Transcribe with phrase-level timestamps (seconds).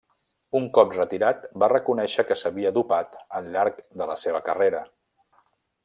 [0.59, 4.85] Un cop retirat va reconèixer que s'havia dopat al llarg de la seva carrera.